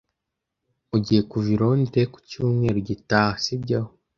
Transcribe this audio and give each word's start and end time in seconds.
Ugiye 0.95 1.21
kuva 1.29 1.47
i 1.55 1.57
Londres 1.61 2.09
ku 2.13 2.19
cyumweru 2.29 2.79
gitaha, 2.89 3.33
sibyo? 3.43 3.79